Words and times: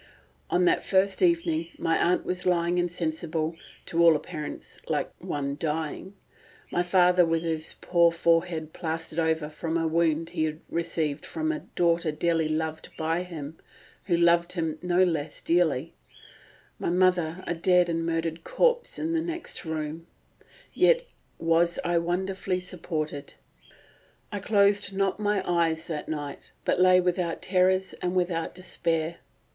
On 0.49 0.65
that 0.65 0.83
first 0.83 1.21
evening, 1.21 1.67
my 1.77 1.95
aunt 1.95 2.25
was 2.25 2.47
lying 2.47 2.79
insensible, 2.79 3.55
to 3.85 4.01
all 4.01 4.15
appearance 4.15 4.81
like 4.87 5.11
one 5.21 5.55
dying,—my 5.59 6.81
father 6.81 7.23
with 7.23 7.43
his 7.43 7.75
poor 7.81 8.11
forehead 8.11 8.73
plastered 8.73 9.19
over 9.19 9.47
from 9.47 9.77
a 9.77 9.87
wound 9.87 10.31
he 10.31 10.45
had 10.45 10.59
received 10.71 11.23
from 11.23 11.51
a 11.51 11.59
daughter 11.75 12.11
dearly 12.11 12.49
loved 12.49 12.89
by 12.97 13.21
him, 13.21 13.59
who 14.05 14.17
loved 14.17 14.53
him 14.53 14.79
no 14.81 15.03
less 15.03 15.39
dearly,—my 15.39 16.89
mother, 16.89 17.43
a 17.45 17.53
dead 17.53 17.87
and 17.87 18.03
murdered 18.03 18.43
corpse 18.43 18.97
in 18.97 19.13
the 19.13 19.21
next 19.21 19.65
room,—yet 19.65 21.03
was 21.37 21.77
I 21.85 21.99
wonderfully 21.99 22.59
supported. 22.59 23.35
I 24.31 24.39
closed 24.39 24.95
not 24.97 25.19
my 25.19 25.47
eyes 25.47 25.85
that 25.85 26.09
night, 26.09 26.53
but 26.65 26.79
lay 26.81 26.99
without 26.99 27.43
terrors 27.43 27.93
and 28.01 28.15
without 28.15 28.55
despair. 28.55 29.17